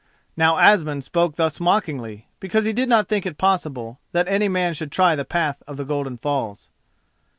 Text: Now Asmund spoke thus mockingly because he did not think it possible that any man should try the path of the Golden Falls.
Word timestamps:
Now 0.35 0.57
Asmund 0.57 1.03
spoke 1.03 1.35
thus 1.35 1.59
mockingly 1.59 2.27
because 2.39 2.65
he 2.65 2.73
did 2.73 2.89
not 2.89 3.07
think 3.07 3.27
it 3.27 3.37
possible 3.37 3.99
that 4.13 4.27
any 4.27 4.47
man 4.47 4.73
should 4.73 4.91
try 4.91 5.15
the 5.15 5.25
path 5.25 5.61
of 5.67 5.77
the 5.77 5.85
Golden 5.85 6.17
Falls. 6.17 6.69